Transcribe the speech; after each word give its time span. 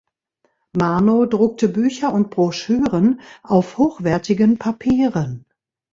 Mano 0.73 1.27
druckte 1.27 1.67
Bücher 1.69 2.11
und 2.11 2.31
Broschüren 2.31 3.21
auf 3.43 3.77
hochwertigen 3.77 4.57
Papieren. 4.57 5.45